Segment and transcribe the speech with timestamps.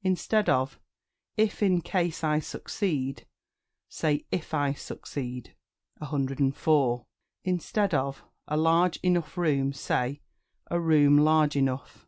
[0.00, 0.80] Instead of
[1.36, 3.26] "If in case I succeed,"
[3.90, 5.54] say "If I succeed."
[5.98, 7.04] 104.
[7.44, 10.22] Instead of "A large enough room," say
[10.70, 12.06] "A room large enough."